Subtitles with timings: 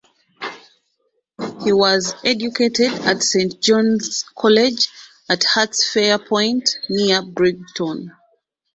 [1.63, 4.89] He was educated at Saint John's College
[5.29, 8.11] at Hurstpierpoint near Brighton.